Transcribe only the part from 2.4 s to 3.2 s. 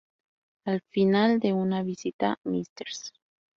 Mrs.